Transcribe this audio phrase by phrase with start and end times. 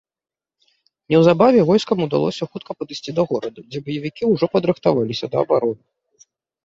[1.13, 5.83] Неўзабаве войскам удалося хутка падысці да горада, дзе баевікі ўжо падрыхтаваліся да абароны.